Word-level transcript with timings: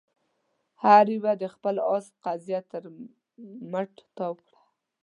هر 0.83 1.05
يوه 1.15 1.33
د 1.41 1.43
خپل 1.53 1.75
آس 1.95 2.05
قيضه 2.23 2.59
تر 2.71 2.83
مټ 3.71 3.91
تاو 4.17 4.33
کړه. 4.47 4.59